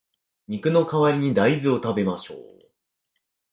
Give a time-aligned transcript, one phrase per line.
[0.47, 2.59] 肉の代わりに大豆を食べましょう